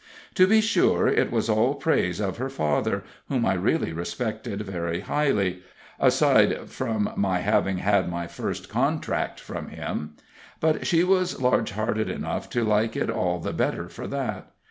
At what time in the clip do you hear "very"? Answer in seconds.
4.63-5.01